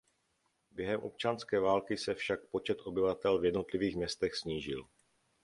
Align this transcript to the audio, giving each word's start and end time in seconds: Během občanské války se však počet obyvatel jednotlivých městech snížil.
Během 0.71 1.01
občanské 1.01 1.59
války 1.59 1.97
se 1.97 2.15
však 2.15 2.39
počet 2.47 2.77
obyvatel 2.85 3.45
jednotlivých 3.45 3.95
městech 3.95 4.35
snížil. 4.35 4.87